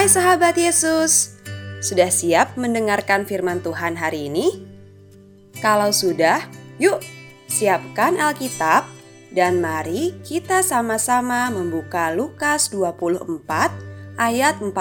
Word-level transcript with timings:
Hai 0.00 0.08
sahabat 0.08 0.56
Yesus, 0.56 1.36
sudah 1.84 2.08
siap 2.08 2.56
mendengarkan 2.56 3.28
firman 3.28 3.60
Tuhan 3.60 4.00
hari 4.00 4.32
ini? 4.32 4.64
Kalau 5.60 5.92
sudah, 5.92 6.40
yuk 6.80 7.04
siapkan 7.52 8.16
Alkitab 8.16 8.88
dan 9.28 9.60
mari 9.60 10.16
kita 10.24 10.64
sama-sama 10.64 11.52
membuka 11.52 12.16
Lukas 12.16 12.72
24 12.72 13.28
ayat 14.16 14.64
44 14.64 14.72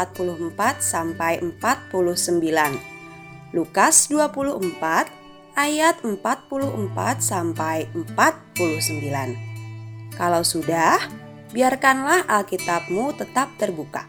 sampai 0.80 1.44
49. 1.44 2.80
Lukas 3.52 4.08
24 4.08 4.72
ayat 5.60 6.00
44 6.00 6.16
sampai 7.20 7.92
49. 7.92 10.16
Kalau 10.16 10.48
sudah, 10.48 10.96
biarkanlah 11.52 12.24
Alkitabmu 12.24 13.20
tetap 13.20 13.52
terbuka. 13.60 14.08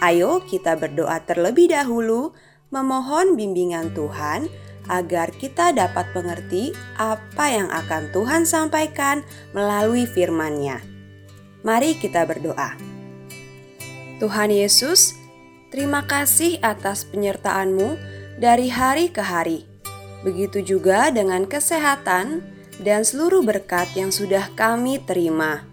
Ayo 0.00 0.40
kita 0.48 0.80
berdoa 0.80 1.20
terlebih 1.28 1.68
dahulu 1.68 2.32
memohon 2.72 3.36
bimbingan 3.36 3.92
Tuhan 3.92 4.48
agar 4.88 5.28
kita 5.36 5.76
dapat 5.76 6.08
mengerti 6.16 6.72
apa 6.96 7.46
yang 7.52 7.68
akan 7.68 8.08
Tuhan 8.10 8.48
sampaikan 8.48 9.20
melalui 9.52 10.08
firman-Nya. 10.08 10.80
Mari 11.60 12.00
kita 12.00 12.24
berdoa. 12.24 12.74
Tuhan 14.16 14.48
Yesus, 14.48 15.12
terima 15.68 16.08
kasih 16.08 16.56
atas 16.64 17.04
penyertaan-Mu 17.04 18.00
dari 18.40 18.72
hari 18.72 19.12
ke 19.12 19.20
hari. 19.20 19.68
Begitu 20.24 20.64
juga 20.64 21.12
dengan 21.12 21.44
kesehatan 21.44 22.40
dan 22.80 23.04
seluruh 23.04 23.44
berkat 23.44 23.92
yang 23.92 24.08
sudah 24.08 24.48
kami 24.56 25.00
terima. 25.04 25.64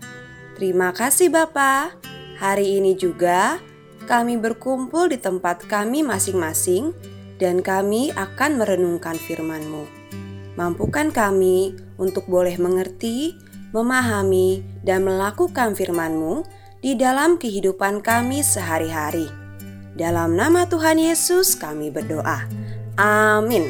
Terima 0.59 0.91
kasih 0.91 1.31
Bapa. 1.31 1.95
Hari 2.37 2.79
ini 2.79 2.93
juga 2.93 3.59
kami 4.07 4.39
berkumpul 4.39 5.11
di 5.11 5.19
tempat 5.19 5.67
kami 5.67 6.01
masing-masing 6.01 6.95
dan 7.37 7.59
kami 7.59 8.15
akan 8.15 8.57
merenungkan 8.57 9.19
firman-Mu. 9.19 9.83
Mampukan 10.55 11.13
kami 11.13 11.75
untuk 11.99 12.25
boleh 12.25 12.55
mengerti, 12.57 13.35
memahami, 13.75 14.65
dan 14.81 15.05
melakukan 15.05 15.75
firman-Mu 15.77 16.47
di 16.81 16.95
dalam 16.97 17.35
kehidupan 17.37 18.01
kami 18.01 18.41
sehari-hari. 18.41 19.27
Dalam 19.93 20.33
nama 20.33 20.65
Tuhan 20.65 20.97
Yesus 20.97 21.59
kami 21.59 21.91
berdoa. 21.91 22.47
Amin. 22.97 23.69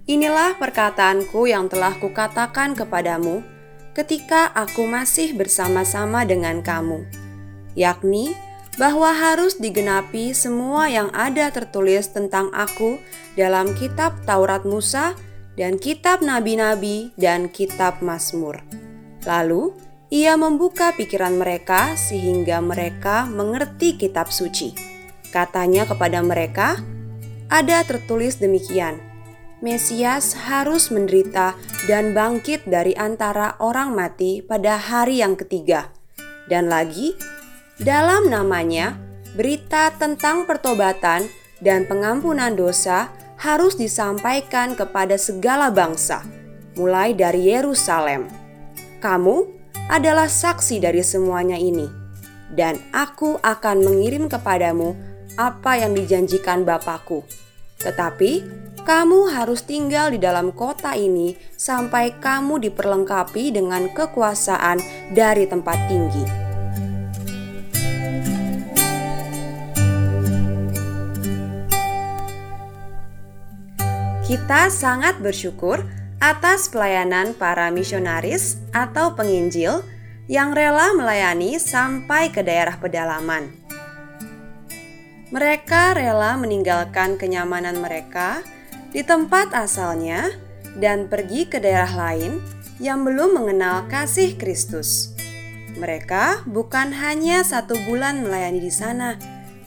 Inilah 0.08 0.56
perkataanku 0.56 1.52
yang 1.52 1.68
telah 1.68 1.92
kukatakan 2.00 2.72
kepadamu, 2.72 3.44
ketika 3.92 4.48
aku 4.56 4.88
masih 4.88 5.36
bersama-sama 5.36 6.24
dengan 6.24 6.64
kamu, 6.64 7.04
yakni 7.76 8.32
bahwa 8.78 9.10
harus 9.10 9.58
digenapi 9.58 10.30
semua 10.32 10.86
yang 10.86 11.10
ada 11.10 11.50
tertulis 11.50 12.08
tentang 12.14 12.48
aku 12.54 13.02
dalam 13.34 13.74
kitab 13.74 14.14
Taurat 14.22 14.62
Musa 14.62 15.18
dan 15.58 15.76
kitab 15.76 16.22
nabi-nabi 16.22 17.10
dan 17.18 17.50
kitab 17.50 17.98
Mazmur. 17.98 18.62
Lalu 19.26 19.74
ia 20.08 20.38
membuka 20.38 20.94
pikiran 20.94 21.36
mereka 21.36 21.98
sehingga 21.98 22.62
mereka 22.62 23.26
mengerti 23.26 23.98
kitab 23.98 24.30
suci. 24.30 24.72
Katanya 25.34 25.84
kepada 25.84 26.22
mereka, 26.24 26.80
"Ada 27.50 27.84
tertulis 27.84 28.38
demikian: 28.40 29.02
Mesias 29.58 30.38
harus 30.38 30.94
menderita 30.94 31.58
dan 31.90 32.14
bangkit 32.14 32.62
dari 32.70 32.94
antara 32.94 33.58
orang 33.58 33.90
mati 33.90 34.38
pada 34.38 34.78
hari 34.78 35.18
yang 35.18 35.34
ketiga. 35.34 35.90
Dan 36.46 36.70
lagi, 36.70 37.12
dalam 37.78 38.26
namanya, 38.26 38.98
berita 39.38 39.94
tentang 39.94 40.50
pertobatan 40.50 41.30
dan 41.62 41.86
pengampunan 41.86 42.54
dosa 42.58 43.10
harus 43.38 43.78
disampaikan 43.78 44.74
kepada 44.74 45.14
segala 45.14 45.70
bangsa, 45.70 46.26
mulai 46.74 47.14
dari 47.14 47.54
Yerusalem. 47.54 48.26
Kamu 48.98 49.46
adalah 49.86 50.26
saksi 50.26 50.82
dari 50.82 51.06
semuanya 51.06 51.54
ini, 51.54 51.86
dan 52.50 52.82
aku 52.90 53.38
akan 53.46 53.86
mengirim 53.86 54.26
kepadamu 54.26 54.98
apa 55.38 55.78
yang 55.78 55.94
dijanjikan 55.94 56.66
Bapakku. 56.66 57.22
Tetapi 57.78 58.42
kamu 58.82 59.30
harus 59.30 59.62
tinggal 59.62 60.10
di 60.10 60.18
dalam 60.18 60.50
kota 60.50 60.98
ini 60.98 61.38
sampai 61.54 62.18
kamu 62.18 62.58
diperlengkapi 62.58 63.54
dengan 63.54 63.86
kekuasaan 63.94 64.82
dari 65.14 65.46
tempat 65.46 65.78
tinggi. 65.86 66.47
Kita 74.28 74.68
sangat 74.68 75.24
bersyukur 75.24 75.88
atas 76.20 76.68
pelayanan 76.68 77.32
para 77.32 77.72
misionaris 77.72 78.60
atau 78.76 79.16
penginjil 79.16 79.80
yang 80.28 80.52
rela 80.52 80.92
melayani 80.92 81.56
sampai 81.56 82.28
ke 82.28 82.44
daerah 82.44 82.76
pedalaman. 82.76 83.48
Mereka 85.32 85.96
rela 85.96 86.36
meninggalkan 86.36 87.16
kenyamanan 87.16 87.80
mereka 87.80 88.44
di 88.92 89.00
tempat 89.00 89.56
asalnya 89.56 90.28
dan 90.76 91.08
pergi 91.08 91.48
ke 91.48 91.56
daerah 91.56 91.88
lain 91.96 92.44
yang 92.84 93.08
belum 93.08 93.32
mengenal 93.32 93.88
kasih 93.88 94.36
Kristus. 94.36 95.16
Mereka 95.80 96.44
bukan 96.44 96.92
hanya 96.92 97.40
satu 97.40 97.80
bulan 97.88 98.28
melayani 98.28 98.60
di 98.60 98.68
sana, 98.68 99.16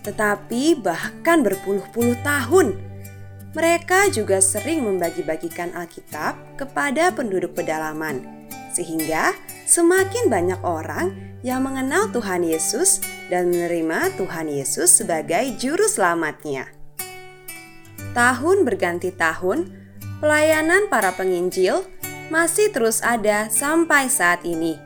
tetapi 0.06 0.78
bahkan 0.86 1.42
berpuluh-puluh 1.42 2.22
tahun. 2.22 2.91
Mereka 3.51 4.16
juga 4.16 4.39
sering 4.39 4.88
membagi-bagikan 4.88 5.75
Alkitab 5.75 6.56
kepada 6.56 7.12
penduduk 7.12 7.56
pedalaman, 7.56 8.47
sehingga 8.72 9.35
semakin 9.67 10.31
banyak 10.31 10.62
orang 10.63 11.12
yang 11.44 11.66
mengenal 11.66 12.07
Tuhan 12.16 12.47
Yesus 12.47 13.03
dan 13.28 13.51
menerima 13.51 14.16
Tuhan 14.16 14.47
Yesus 14.47 15.03
sebagai 15.03 15.57
Juru 15.59 15.89
Selamatnya 15.89 16.81
tahun 18.12 18.67
berganti 18.67 19.16
tahun, 19.16 19.72
pelayanan 20.19 20.91
para 20.91 21.16
penginjil 21.16 21.88
masih 22.31 22.72
terus 22.72 23.00
ada 23.03 23.47
sampai 23.51 24.07
saat 24.12 24.44
ini. 24.44 24.79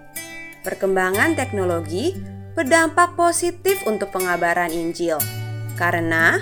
Perkembangan 0.65 1.37
teknologi 1.37 2.17
berdampak 2.57 3.13
positif 3.13 3.81
untuk 3.85 4.09
pengabaran 4.09 4.73
Injil, 4.73 5.21
karena 5.77 6.41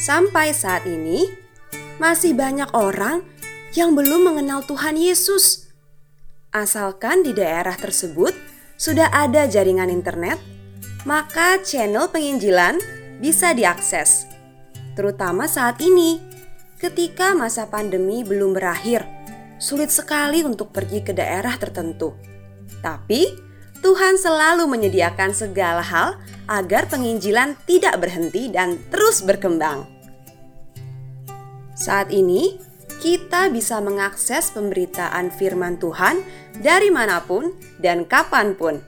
sampai 0.00 0.56
saat 0.56 0.88
ini 0.88 1.28
masih 2.00 2.32
banyak 2.32 2.72
orang 2.72 3.20
yang 3.76 3.92
belum 3.92 4.32
mengenal 4.32 4.64
Tuhan 4.64 4.96
Yesus. 4.96 5.68
Asalkan 6.50 7.20
di 7.20 7.36
daerah 7.36 7.76
tersebut 7.76 8.32
sudah 8.80 9.12
ada 9.12 9.44
jaringan 9.44 9.92
internet, 9.92 10.40
maka 11.04 11.60
channel 11.60 12.08
penginjilan 12.08 12.80
bisa 13.20 13.52
diakses 13.52 14.30
terutama 15.00 15.48
saat 15.48 15.80
ini, 15.80 16.20
ketika 16.76 17.32
masa 17.32 17.64
pandemi 17.64 18.20
belum 18.20 18.52
berakhir. 18.52 19.06
Sulit 19.60 19.92
sekali 19.92 20.40
untuk 20.40 20.72
pergi 20.72 21.04
ke 21.04 21.12
daerah 21.12 21.52
tertentu, 21.60 22.16
tapi 22.80 23.28
Tuhan 23.84 24.16
selalu 24.16 24.64
menyediakan 24.64 25.36
segala 25.36 25.84
hal 25.84 26.16
agar 26.50 26.90
penginjilan 26.90 27.54
tidak 27.62 28.02
berhenti 28.02 28.50
dan 28.50 28.82
terus 28.90 29.22
berkembang. 29.22 29.86
Saat 31.78 32.10
ini, 32.10 32.58
kita 33.00 33.48
bisa 33.48 33.80
mengakses 33.80 34.52
pemberitaan 34.52 35.32
firman 35.32 35.80
Tuhan 35.80 36.20
dari 36.60 36.92
mana 36.92 37.22
pun 37.24 37.54
dan 37.80 38.04
kapan 38.04 38.52
pun. 38.58 38.82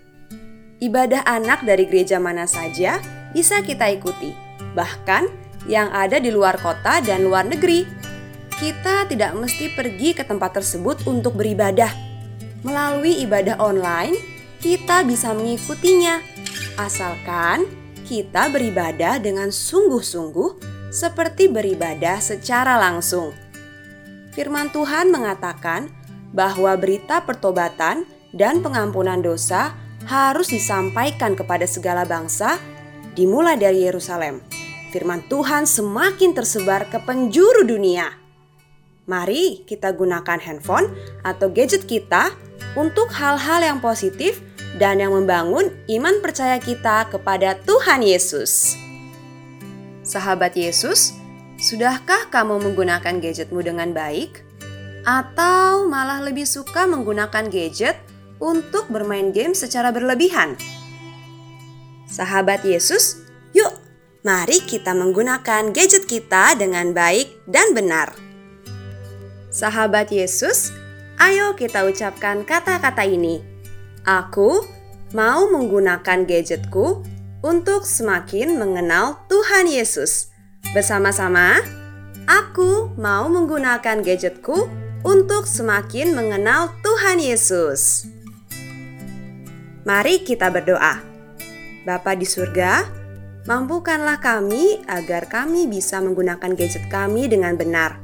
Ibadah 0.83 1.25
anak 1.25 1.63
dari 1.63 1.87
gereja 1.87 2.19
mana 2.19 2.45
saja 2.45 2.99
bisa 3.33 3.63
kita 3.65 3.89
ikuti, 3.89 4.35
bahkan 4.77 5.31
yang 5.65 5.89
ada 5.95 6.19
di 6.19 6.29
luar 6.29 6.59
kota 6.59 6.99
dan 7.01 7.25
luar 7.25 7.47
negeri. 7.47 7.87
Kita 8.53 9.09
tidak 9.09 9.33
mesti 9.39 9.73
pergi 9.73 10.13
ke 10.13 10.27
tempat 10.27 10.59
tersebut 10.61 11.07
untuk 11.09 11.39
beribadah. 11.39 11.91
Melalui 12.63 13.23
ibadah 13.25 13.59
online, 13.59 14.15
kita 14.63 15.03
bisa 15.03 15.35
mengikutinya, 15.35 16.32
asalkan 16.81 17.69
kita 18.09 18.51
beribadah 18.53 19.17
dengan 19.23 19.49
sungguh-sungguh, 19.49 20.59
seperti 20.93 21.49
beribadah 21.49 22.21
secara 22.21 22.77
langsung. 22.77 23.33
firman 24.37 24.69
Tuhan 24.73 25.13
mengatakan 25.13 25.89
bahwa 26.33 26.73
berita 26.77 27.25
pertobatan 27.25 28.09
dan 28.33 28.65
pengampunan 28.65 29.21
dosa 29.21 29.77
harus 30.09 30.53
disampaikan 30.53 31.37
kepada 31.37 31.69
segala 31.69 32.05
bangsa, 32.05 32.57
dimulai 33.17 33.61
dari 33.61 33.85
Yerusalem. 33.85 34.41
Firman 34.93 35.25
Tuhan 35.29 35.65
semakin 35.65 36.37
tersebar 36.37 36.89
ke 36.89 37.01
penjuru 37.01 37.65
dunia. 37.65 38.13
Mari 39.09 39.65
kita 39.65 39.93
gunakan 39.97 40.41
handphone 40.41 40.93
atau 41.25 41.49
gadget 41.49 41.89
kita 41.89 42.33
untuk 42.77 43.09
hal-hal 43.13 43.61
yang 43.61 43.79
positif 43.81 44.41
dan 44.81 45.01
yang 45.01 45.13
membangun 45.13 45.73
iman 45.89 46.21
percaya 46.25 46.57
kita 46.57 47.09
kepada 47.13 47.59
Tuhan 47.61 48.01
Yesus. 48.01 48.77
Sahabat 50.03 50.57
Yesus, 50.57 51.15
sudahkah 51.61 52.33
kamu 52.33 52.59
menggunakan 52.59 53.21
gadgetmu 53.21 53.61
dengan 53.61 53.93
baik? 53.93 54.43
Atau 55.03 55.91
malah 55.91 56.23
lebih 56.23 56.47
suka 56.47 56.87
menggunakan 56.87 57.51
gadget 57.51 57.99
untuk 58.43 58.91
bermain 58.91 59.31
game 59.31 59.55
secara 59.55 59.95
berlebihan? 59.95 60.59
Sahabat 62.11 62.67
Yesus, 62.67 63.23
yuk 63.55 63.73
mari 64.23 64.63
kita 64.63 64.95
menggunakan 64.95 65.75
gadget 65.75 66.07
kita 66.07 66.55
dengan 66.59 66.95
baik 66.95 67.47
dan 67.47 67.75
benar. 67.75 68.15
Sahabat 69.53 70.09
Yesus, 70.09 70.73
ayo 71.21 71.53
kita 71.55 71.85
ucapkan 71.85 72.43
kata-kata 72.43 73.05
ini. 73.05 73.52
Aku 74.03 74.67
mau 75.15 75.47
menggunakan 75.47 76.27
gadgetku 76.27 77.07
untuk 77.39 77.87
semakin 77.87 78.59
mengenal 78.59 79.23
Tuhan 79.31 79.71
Yesus. 79.71 80.35
Bersama-sama, 80.75 81.63
aku 82.27 82.91
mau 82.99 83.31
menggunakan 83.31 84.03
gadgetku 84.03 84.67
untuk 85.07 85.47
semakin 85.47 86.19
mengenal 86.19 86.75
Tuhan 86.83 87.23
Yesus. 87.23 88.11
Mari 89.87 90.27
kita 90.27 90.51
berdoa. 90.51 90.99
Bapa 91.87 92.19
di 92.19 92.27
surga, 92.27 92.83
mampukanlah 93.47 94.19
kami 94.19 94.83
agar 94.91 95.31
kami 95.31 95.71
bisa 95.71 96.03
menggunakan 96.03 96.59
gadget 96.59 96.91
kami 96.91 97.31
dengan 97.31 97.55
benar. 97.55 98.03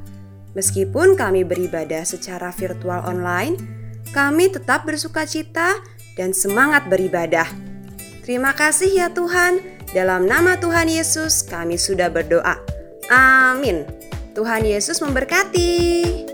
Meskipun 0.55 1.19
kami 1.19 1.43
beribadah 1.43 2.07
secara 2.07 2.55
virtual 2.55 3.03
online, 3.03 3.78
kami 4.13 4.53
tetap 4.53 4.85
bersuka 4.85 5.25
cita 5.25 5.79
dan 6.17 6.35
semangat 6.35 6.85
beribadah. 6.91 7.47
Terima 8.25 8.53
kasih 8.53 8.91
ya 8.93 9.07
Tuhan. 9.09 9.61
Dalam 9.89 10.29
nama 10.29 10.53
Tuhan 10.61 10.85
Yesus 10.85 11.41
kami 11.41 11.81
sudah 11.81 12.13
berdoa. 12.13 12.61
Amin. 13.09 13.89
Tuhan 14.37 14.61
Yesus 14.61 15.01
memberkati. 15.01 16.28